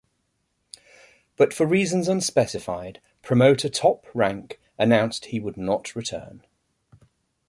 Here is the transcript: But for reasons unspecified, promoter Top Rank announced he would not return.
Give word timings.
But 1.37 1.53
for 1.53 1.67
reasons 1.67 2.07
unspecified, 2.07 3.01
promoter 3.21 3.69
Top 3.69 4.07
Rank 4.15 4.59
announced 4.79 5.25
he 5.25 5.39
would 5.39 5.57
not 5.57 5.95
return. 5.95 6.41